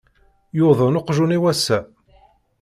[0.57, 1.79] Yuḍen uqjun-iw ass-a.